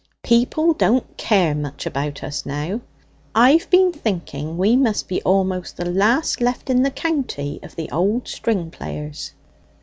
[0.23, 2.81] "People don't care much about us now!
[3.35, 7.87] I've been thinking we must be almost the last left in the county of the
[7.91, 9.33] old string players?